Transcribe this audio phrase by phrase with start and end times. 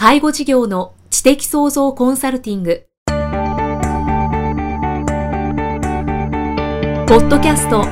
[0.00, 2.86] 介護事業の知的創造コンサルティング。
[7.08, 7.82] ポッドキャスト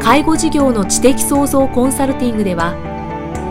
[0.00, 2.76] 介護事業の知的創造コンサルティングでは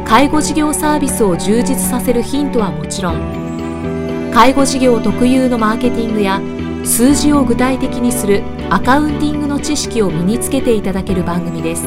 [0.08, 6.40] 介護事業サービスを充実させるヒントはもちろん介護事業特有のマーケティングや
[6.86, 11.84] 数字を具体的にするアカウンティングの知識を身につけていただける番組です。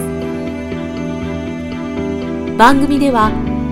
[2.59, 3.31] 番組では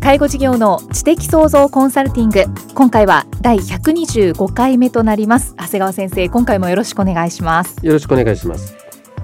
[0.00, 2.44] 介護事業の知的創造コンサルティング。
[2.74, 5.54] 今回は第125回目となります。
[5.58, 7.76] 長谷川先生今回もよろしくお願いします。
[7.82, 8.74] よろしくお願いします。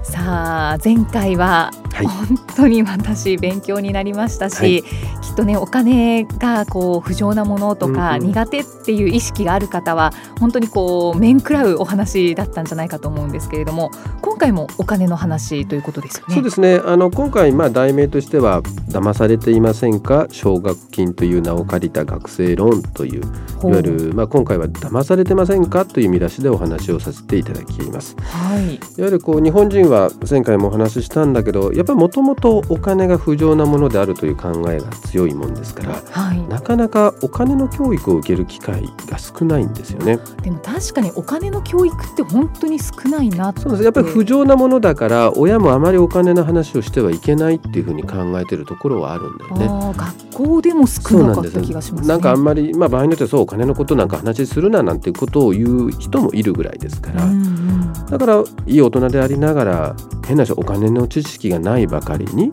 [0.03, 4.81] さあ前回は本当に私勉強になりましたし、はい、
[5.21, 13.91] きっとねお金がこう不浄なものとか苦手っていう意識がある方は本当にこう面食らうお話だったんじゃないかと思うんですけれども
[14.21, 16.35] 今回もお金の話ということですよね。
[16.35, 16.81] そうですね。
[16.83, 28.15] あの今回まあ題名としては騙されていませんか奨学金という名を借りた学生ローンといういわゆるまあ今回は騙されてませんかという見出しでお話をさせていただきます。
[28.19, 40.19] はい、いわゆるこう日本人は前回もお話ししたんだけどやっぱりもともとお金が不浄なものであるという考えが強いもんですから、はい、なかなかお金の教育を受ける機会が少ないんですよね。
[40.41, 43.83] でも確かにお金の教育って本当に少ないなそうです。
[43.83, 49.93] やっぱり不浄なものだから親もあまりお金の話をしてはいけないっていうふうに考えてるところはあるんだよね。
[49.97, 53.15] 学校でも少なかった気がします、ね、なんかあんまりまあ場合によ。
[53.15, 62.51] ってそうお金のことなんか話するななんていうことを言う人もいるぐらいですから、うんうん、だからいい大人でありながら変な話お金の知識がないばかりに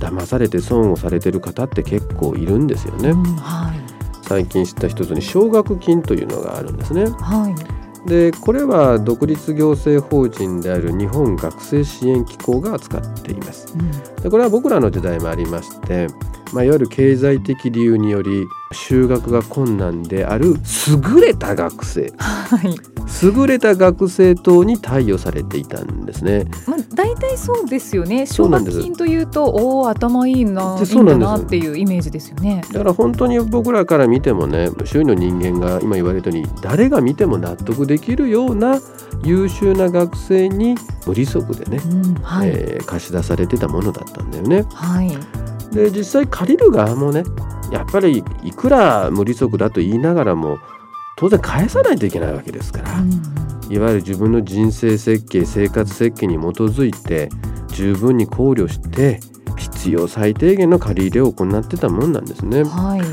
[0.00, 3.10] 騙されて損をされてる方って結構いるんですよね。
[3.10, 3.80] うんはい、
[4.22, 7.06] 最近知った一つに奨学金というのがあるんですね。
[7.06, 7.54] は
[8.06, 13.74] い、でこれは独立行政法人である日本学生支援機構が扱っています。
[13.74, 13.90] うん、
[14.22, 16.06] でこれは僕らの時代もありまして、
[16.52, 20.56] まあ、いわゆる経済的理由により就学が困難である
[20.88, 22.76] 優れた学生、はい、
[23.22, 26.44] 優れた学生等に貸与されていたんですね。
[26.66, 28.26] まあ、大体そうですよね。
[28.26, 32.62] 奨学金というと、おお頭いいな、いいんだなっていうイメージですよね。
[32.72, 38.80] だから本当に僕らから見てもね、周囲の人間が今言われたように、誰が見ても納得できるような
[39.24, 40.76] 優秀な学生に
[41.06, 44.64] 無利息でね、うんはい、えー、貸し出されてたものだったんだよね。
[44.74, 45.16] はい。
[45.72, 47.24] で実際借りる側もね、
[47.70, 50.58] やっぱりいくら無利息だと言いながらも。
[51.18, 53.10] 当然返さないといけないわけですから、うん、
[53.68, 57.28] いわゆる自分の人生設計生活設計に基づいて
[57.72, 59.18] 十分に考慮して
[59.56, 62.62] 必要最低限の借り入れを行ってたもんなんですね。
[62.62, 63.06] はい、で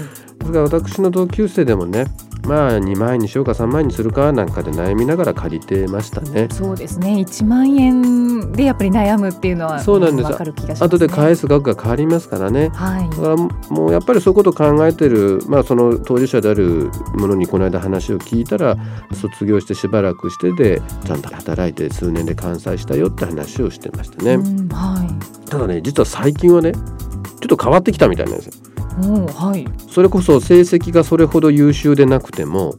[0.46, 2.06] すから私の同級生でもね
[2.46, 6.48] まあ2万円にしようか3万円にするかなんかで悩みながら借りてましたね。
[6.52, 18.78] そうですね1万円でやっぱり悩むっていうのはそうなんです、ね、後で返す額が変わりますからね、はい、だからもうやっぱりそういうことを考えてる、まあ、その当事者であるものにこの間話を聞いたら
[19.14, 24.38] 卒業してしばらくしてでちゃんと働いて数年で完済したよって話をしてましたね。
[24.72, 28.65] はい、ただね実は最近はねちょっと変わってきたみたいなんですよ。
[28.98, 32.76] はい、それこそ成績がそれほど優秀でなくても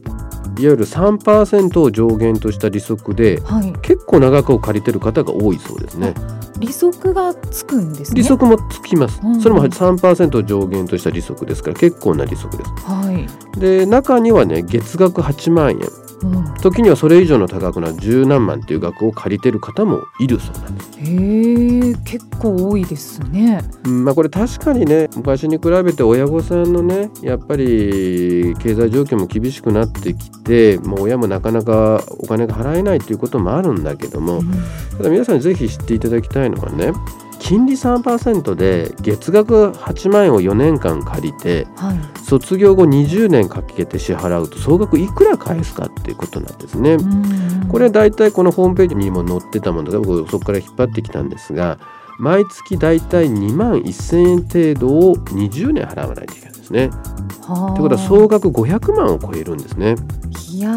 [0.57, 6.13] いわゆる3%を上限とした利息で、はい、結構長く借りてる方が多いそうですね。
[6.59, 8.21] 利息がつくんですね。
[8.21, 9.21] 利息もつきます。
[9.23, 12.69] うん、それも3%を上限とした利息ですから結構な利息です。
[12.85, 13.11] は
[13.55, 13.59] い。
[13.59, 15.79] で中にはね月額8万円。
[16.61, 20.89] 時にはそれ以上の多額な十何万っていう額を借りてる方もいるそうなんです。
[20.97, 21.03] へ
[21.91, 23.61] え結構多いですね。
[23.85, 34.51] うん、まあこれ確かにね昔に比べて親御さんのねやっぱり経済状況も厳しくなってきてもう親もなかなかお金が払えないということもあるんだけども、うん、
[34.97, 36.93] ただ皆さんにぜひ知っていただきたいのはね
[37.47, 46.97] 金利3%で月額8万円を4年間借りて、はい、卒業後20年かけて支払うと総額いくら返すかっていうことなんですね。
[47.69, 51.79] これは大体このホームページにも載ってたもので僕そこから引っ張ってきたんですが
[52.19, 56.89] 毎月大体2万1000円程度を20年払わないといけないんですね。
[56.89, 59.95] ということは総額500万を超えるんですね。
[60.51, 60.69] いや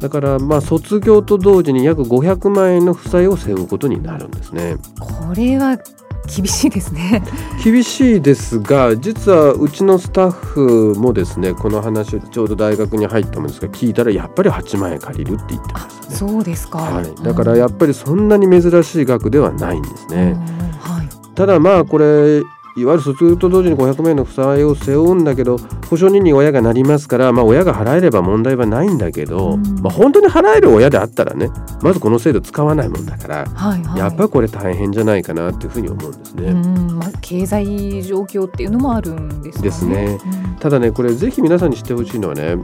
[0.00, 4.76] だからまあ卒業と同時に約500万円の負債を背負うことになるんですね。
[4.98, 5.78] これは
[6.26, 7.22] 厳しいですね。
[7.62, 16.16] 厳しいですが実はうちのスタッフもですねこの話をちょうど大学に入ったもんですが聞いたらやっぱり8万円借りるって言ってましたね。
[16.16, 20.34] そうですか、はい、だからやっぱりそんなに珍しい額ではないんですね、
[20.80, 22.42] はい、ただまあこれ
[22.76, 25.58] いわゆる卒業と同時に500万円の負債を背負うんだけど
[25.88, 31.50] 保証人に親がなりますから、まあ、親が払えれば問題はないんだけど、うん、まあ、本当に払える親であったらね
[31.82, 36.52] まずこの制度使わないもんだから、はいはい、やっぱりこれ大変じゃないかなっていうふうに思うんですね。
[36.94, 40.18] まあ、経済状況っていうのもあるんです、ね、ですね。
[40.60, 42.56] ただねこれぜひ皆さんに知ってほしいのはね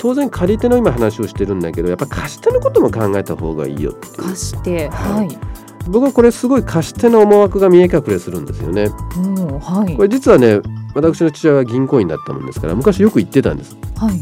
[0.00, 8.88] 当然借り手の今話をしてるんだけどやっぱ貸し手のことも考えた方がいいよ貸して、はい、はい僕はこれすごい貸し手の思惑が見え隠れするんですよね。
[9.60, 10.60] はい、これ実はね
[10.94, 13.76] 私の父親は銀行員だったもんですから昔よく言ってたんです。
[13.96, 14.20] はい、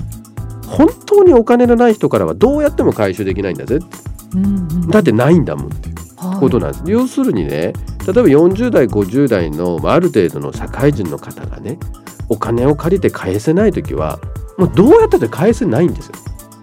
[0.67, 3.79] 本当にお金のない人からはどうやっても回収できないんだぜ、
[4.35, 5.95] うんうん、だってないんだもんっていう
[6.41, 6.83] ことなんです。
[6.83, 11.79] はい、要するにね例えば40代50代のある程度の社会人の方がね
[12.29, 14.19] お金を借りて返せない時は
[14.59, 16.15] もうどうやったって返せないんですよ。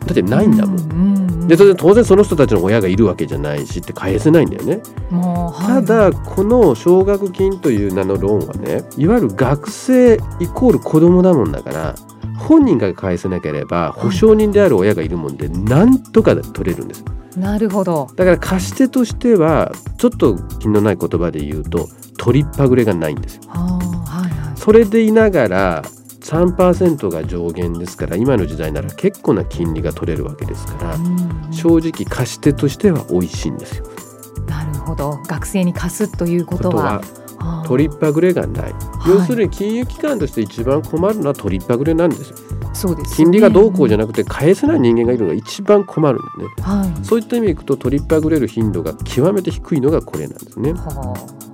[0.05, 0.79] だってないんだもん。
[0.79, 4.81] うんうんで当然その人たちの親がいるわけじゃないしって返せないんだよね。
[5.11, 11.95] はい、ただこの奨学金という名のローンはねいわゆる学生イコール子供だもんだから
[12.37, 17.03] 本人が返せなければ保証人である親がいるもんでなんとか取れるんです。
[17.37, 21.87] なるほどだから貸し手としてはちょっと気のない言葉で言うと
[22.17, 23.43] 取りっぱぐれがないんですよ。
[23.49, 25.83] はいはい、それでいながら
[26.21, 30.97] 3%が上限ですから今の時代なら結構な金利が取れるわけですから
[31.51, 33.85] 正直貸し手としては美味しいんですよ。
[34.47, 35.19] なるほど。
[35.27, 37.01] 学生に貸すということは。
[37.65, 38.75] 取りっぱぐれがない、
[39.07, 42.37] 要するに金融機関として一番困るのは取りっぱぐれなんですよ。
[42.73, 50.73] そうです、ね、金利がどうこうじゃなくて返せない人間がいるのが一番困るんでね、はい、そういった意味でいくと取りっぱぐれる頻度が極めて低いのがこれなんですね。
[50.73, 51.13] は
[51.45, 51.48] あ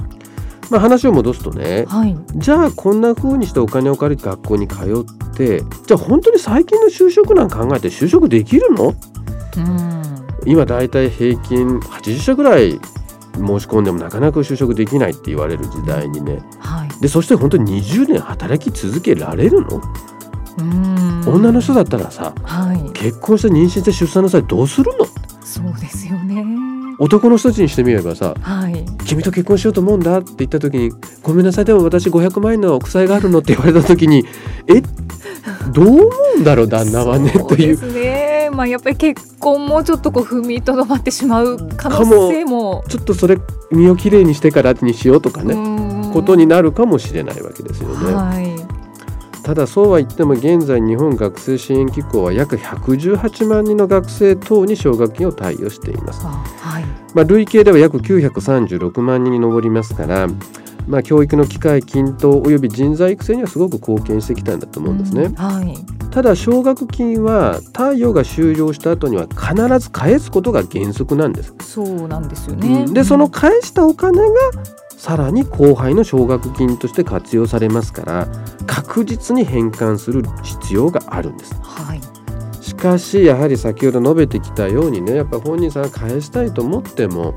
[0.70, 8.96] まあ、話を戻すとね、はい、じゃあこんな風にしてお金を借りて学校に通ってじゃあ本当に最近の就職なん考えて就職できるの、
[9.58, 12.80] うん、今だいたい平均80社ぐらい
[13.36, 19.82] 申し込んでもなかなか就職できないって言われる時代にね、はい、でそして本当に20年働き続けられるの？
[21.28, 25.06] 女の人だったらさ、はい、結婚して妊娠して出産の際どうするの？
[25.44, 26.44] そうですよね
[27.00, 34.24] 男の人たちにしてみればさ、はい、君と結婚しようと思うんだって言った時にごめんなさいでも私500万円の負債があるのって言われた時に
[34.68, 34.82] え？
[35.72, 37.76] どう思うんだろう旦那はねという。
[37.76, 38.50] ですね。
[38.52, 42.84] まあ、やっぱり結婚もちょっとこう踏みとどまってしまう可能性も。
[42.88, 43.38] ちょっとそれ
[43.72, 48.14] 身をきれいにしてからにしようとかねことになるかもしれないわけですよね。
[48.14, 48.56] はい。
[49.44, 56.26] ただそうは言っても現在日本学生支援機構は約118万人の学生等に奨学金を貸与しています、
[56.76, 60.28] はいまあ、累計では約936万人に上りますから
[60.88, 65.24] まあ、教育の機会均等および人材育成にはすごく貢献してきたんだと思うんですね。
[65.24, 65.76] うんはい、
[66.12, 71.56] ただ奨学金は貸与が終了した後には必ず返すことが原則なんです。
[71.60, 72.86] そうなんですよね。
[72.86, 74.36] でその返したお金が
[74.98, 78.28] さらに後輩の奨学金として活用されますから
[78.66, 81.56] 確実に返還する必要があるんです。
[81.62, 82.02] はい、
[82.76, 87.34] しかしやはり先ほど述べてきたようにねやっぱ本人さんが返したいと思っても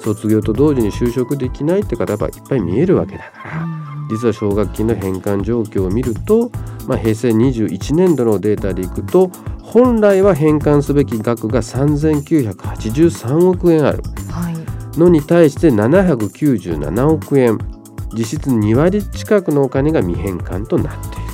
[0.00, 3.66] 卒業と同時に就職できないって方がいっぱい見えるわけだから。
[4.10, 6.50] 実は奨学金の返還状況を見ると、
[6.86, 9.28] まあ、平成21年度のデータでいくと
[9.62, 14.02] 本来は返還すべき額が3983億円ある。
[14.30, 14.52] はい
[14.98, 17.58] のに対して797億円
[18.12, 21.32] 実質2割近くのお金が未返還となっている。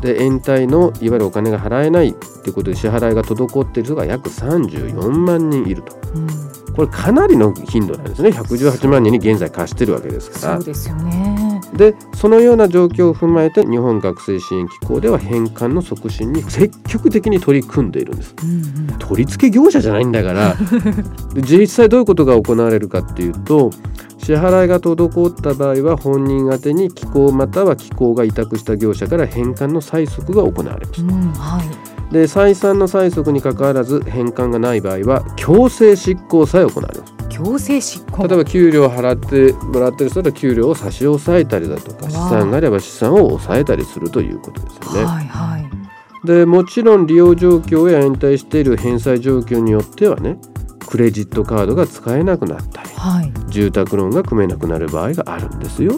[0.00, 6.28] で延滞のいわゆるお金が払えないということで支払いが滞っている人が約34万人いると、うん、
[6.74, 8.30] これかなりの頻度なんですね。
[8.30, 10.54] 118万人に現在貸してるわけですから。
[10.56, 11.60] そうですよね。
[11.74, 18.50] でそのような状況を踏まえて日本学生支援機構では返還の促進に積極的に取り組んでいるんです、うん
[18.90, 20.56] うん、取り付け業者じゃないんだから。
[21.48, 23.70] 実際どういうことが行われるかっていうと
[24.18, 37.14] 支払いが滞った場合は本人宛に機構または機構が委託した業者から返還の催促が行われます、うんはい、で再三の催促にかかわらず返還がない場合は強制執行さえ行われます。
[37.28, 38.26] 強制執行。
[38.26, 45.04] 例えば給料を払ってもらってる人は給料を差し押さえたりだとか資産があれば資産を抑えたりするということですよね。
[45.04, 50.38] はいはい、でもちろん利用状況や延滞している返済状況によってはね
[50.86, 55.94] クレジットカードが使えなくなったり、はい、住宅ローンが組めなくなる場合があるんですよ。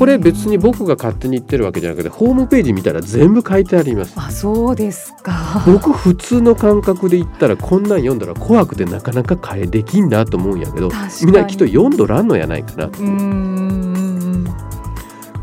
[0.00, 4.14] これ別に僕が勝手に言ってるわけじゃなくてホームページ見たら全部書いてあります。
[4.16, 5.62] あそうですか。
[5.66, 10.88] 僕普通の感覚で言ったらこんなん読んだら怖くてなかなか変えできんだと思うんやけど
[11.22, 12.86] みんなきっと読んどらんのやないかな。
[12.86, 14.46] うん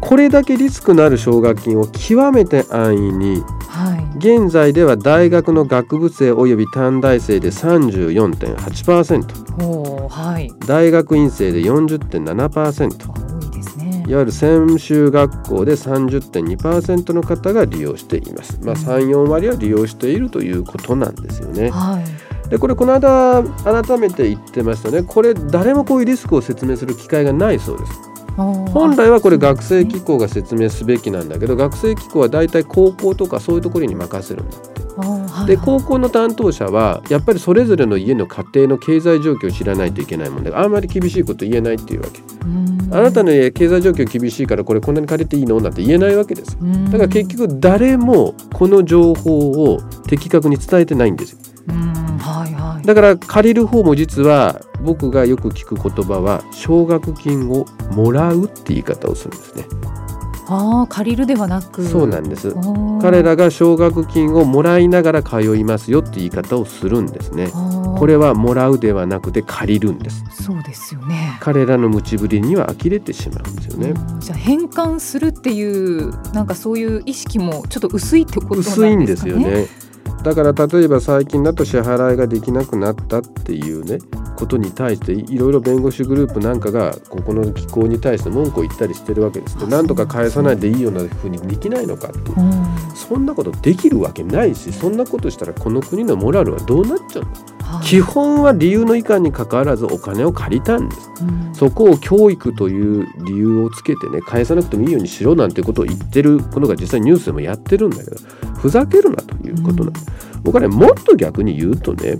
[0.01, 3.43] これだけリスクのある奨学金を極めて安易に
[4.17, 13.36] 現在では大学の学部生および短大生で34.8%、はい、大学院生で40.7%多
[14.07, 21.69] いわゆる専修学校で30.2%の方が利用しています、まあ、34割は利用しているということなんですよね。
[21.69, 22.49] はい。
[22.49, 25.03] でこれこの間改めて言ってましたね。
[25.03, 27.91] これ誰もこういうリスクを説明する機会がないそうです。
[28.37, 34.57] 本来はこれ学生機構が説明すべきなんだけど学生機構は大体高校とかそういうところに任せるんだ。
[34.57, 34.76] って。
[35.45, 42.21] で高校の担当者はやっぱりそれぞれの家の家庭の経済状況を知らないといけないもんであんまり厳しいこと言えないっていうわけ。
[42.89, 46.57] あなたの家経済状況厳しいからこれこんなに借りていいのなんて言えないわけです。
[46.85, 51.37] だから結局誰もこの情報を的確に伝えてないんですよ。
[52.19, 59.65] はいはい、だから借りる方も実は僕がよく聞く言葉は奨学金をもらうって言い方をするんですね。
[60.49, 61.85] ああ借りるではなく。
[61.85, 62.55] そうなんです。
[63.01, 67.51] 彼らが奨学金をもらいながら通いますよって言い方をするんですね。
[67.97, 70.23] これはもらうではなくて借りるんです。
[70.43, 71.37] そうですよね。
[71.39, 73.93] 彼らの無知ぶりには呆れてしまうんですよね。
[74.19, 78.87] じゃあ返還するっていうなんかそういう意識もちょっと薄いってことなんですかね。
[78.87, 79.67] 薄いんですよね
[80.23, 83.99] だから例えば最近だと支払いができなくなったっていうね
[84.37, 108.17] ことに対していろいろ弁護士グループなんかがここの機構に対して文句を言ったりしてるわけですでなんとか返さないでいいようなふうにできないのかっていう、うん、そんなことできるわけないしそんなことしたらこの国のモラルはどうなっちゃうの、はい、基本は理由のいかんにかかわらずお金を借りたんです、うん、そこを教育という理由をつけてね返さなくてもいいようにしろなんてことを言ってることが実際ニュースでもやってるんだけど
[108.55, 112.19] ふざけるなということなんです、うん、僕はねもっと逆に言うとね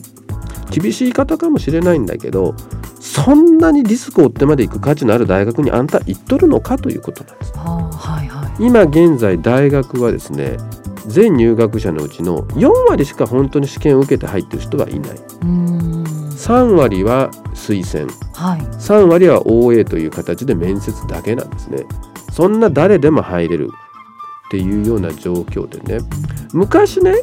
[0.70, 2.56] 厳しい方かもしれないんだけど
[3.00, 7.54] そんなにリスクを負ってまで行く価値のある大学にあんた行っとるのかということなんです。
[7.56, 10.58] はいはい、今現在大学はですね
[11.08, 15.27] 全入学者のうちの4割しか本当に試験を受けて入ってる人はいない。
[16.48, 21.84] 3割は推薦、はい、3割は OA という形で面接だけなんですね。
[22.32, 23.70] そんな誰でも入れる
[24.48, 26.06] っていうような状況でね。
[26.54, 27.16] 昔ね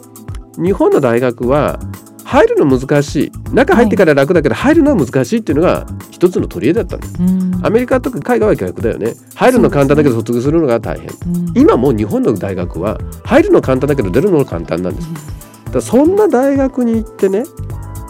[0.58, 1.80] 日本の大学は
[2.22, 3.32] 入るの難しい。
[3.54, 9.14] 中入ってから楽だけど入るのは難しいっていうのが一つの取り柄だったんです、アメリカとか海外は逆だよね。
[9.34, 11.08] 入るの簡単だけど卒業するのが大変、
[11.54, 15.08] 今も日本の大学は入るの簡単だけど出るのが簡単なんです、
[15.70, 17.44] だそんな大学に行ってね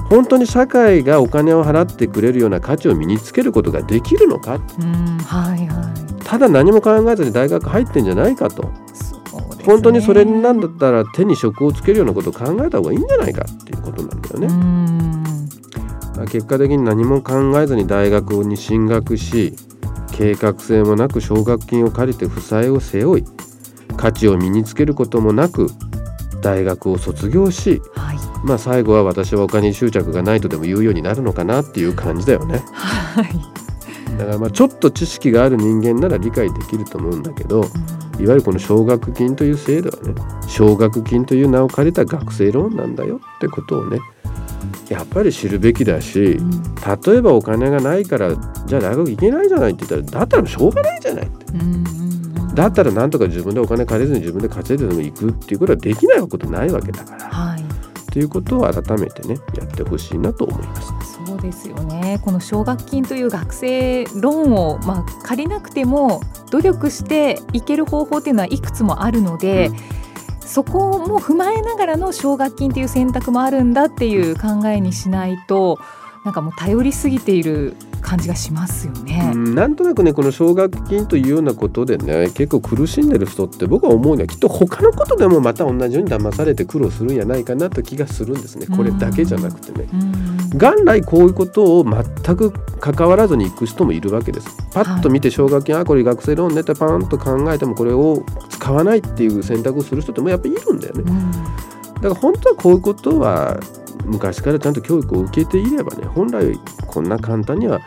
[0.09, 4.53] 本当に社会がお金を払ってくれるような価値を身につけることができるのか、
[5.27, 8.71] はいはい、ただ何も考えずに大学入ってんじゃないかと。
[9.65, 15.25] 本当にそれなんだったら手に職をつけるようなことを考えた方がいいんじゃないかっていうことなんだよね。
[16.31, 19.57] 結果的に何も考えずに大学に進学し
[20.13, 23.25] 計画性もなく奨学金を借りて負債を背負い
[23.97, 25.69] 価値を身につけることもなく
[26.41, 27.81] 大学を卒業し、はい、
[28.45, 32.63] まあ最後は私はお金に執着がないとでも言うようになるのかなっていう感じだよね。
[32.73, 33.27] はい
[34.19, 37.69] だからまあちょっと知識がある人間なら理解できると思うんだけど、いわ
[38.19, 40.15] ゆるこの奨学金という制度はね
[40.47, 43.99] 奨学金という名を借りた学生ローンなんだよってことをね
[44.89, 46.39] やっぱり知るべきだし、
[47.07, 48.37] 例えばお金がないから
[48.67, 51.47] じゃあ大学行けないじゃないって言ったらだったらしょうがないじゃないって。
[52.55, 57.25] だったらなんとか自分でお金借りずに自分で稼いででも行くっていうことはできないことないわけだから。
[57.25, 57.54] はい
[58.15, 61.25] ということを改めてねやってほしいなと思います。
[61.27, 66.21] そうですよねこの奨学金という学生ローンを、まあ、借りなくても
[66.53, 69.77] 努力していける方法っていうのはいくつもあるので、うん、
[70.39, 75.81] そこも踏まえながらの奨学金という選択もあるんだっていう考えにしないと
[76.25, 79.35] なんかもう頼りすぎている感じがしますよね。
[79.35, 89.87] なんとなくねこの奨学金というようなことでね結構苦しんでる人って僕は思うにはきっと他のことでもまた同じように騙されて苦労するんやないかなと気がするんですねこれだけじゃなくてね。
[90.55, 94.49] 元来こういうことを全く関わらずに行く人もいるわけです。
[94.73, 101.03] パッと見て奨学金、はい、あこれ学生ローンねってパンと考えてもこれを使わないっていう選択をする人ってもやっぱりいるんだよね。
[101.97, 103.59] だから本当はこういうことは
[104.05, 107.81] 昔からちゃんと教育を受けていればね本来こんな簡単には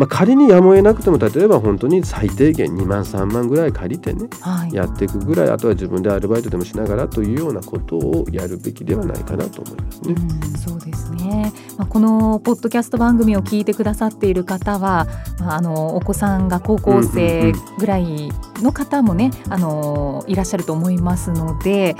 [0.00, 10.14] まあ、仮にやむを得なくても例えば本当に最低限2万3万ぐらい借りてね、はい、やっていくぐらいあとは自分でアルバイトでもしながらというようなことをやるべきではないかなと思いますね。
[10.54, 15.06] うそうですね、まあ、このポッドキャスト番組を聞いてくださっている方は、
[15.38, 18.30] まあ、あのお子さんが高校生ぐらい
[18.62, 21.94] の方もね、あのいらっしゃると思いますので、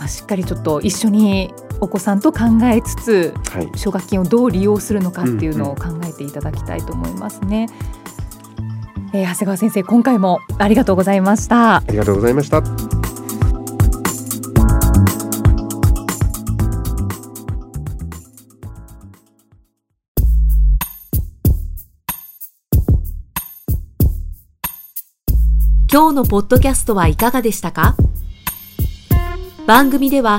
[0.00, 7.68] まあ、しっかりちょっと一緒にお子さんと考えつつ、はい、奨学金をどう利用するのかっていうのを考えていただきたいと思いますね。
[8.58, 8.68] うんう
[9.12, 11.76] ん、えー、長谷川先生今回もありがとうございました。
[11.76, 12.62] ありがとうございました。
[25.92, 27.96] 今日のポッドキャストはいかがでしたか？
[29.66, 30.38] 番組では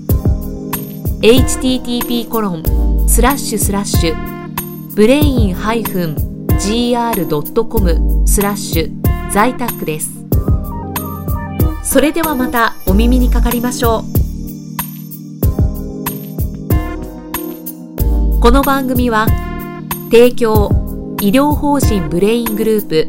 [1.21, 2.63] http コロン
[3.07, 6.57] スラッシュスラッシュブレイン -gr.com
[8.27, 10.09] スラッシュ在宅です。
[11.83, 14.03] それではまたお耳にかかりましょう。
[18.39, 19.27] この番組は
[20.05, 20.71] 提供
[21.21, 23.07] 医療法人ブレイングループ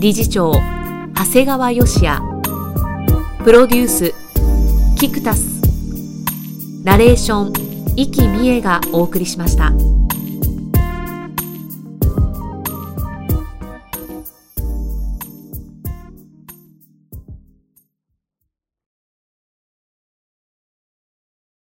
[0.00, 0.54] 理事長
[1.14, 2.22] 長谷川義也。
[3.44, 4.14] プロデュース
[4.98, 5.55] キクタス
[6.86, 7.52] ナレーション
[7.96, 9.72] 生きみえがお送りしました。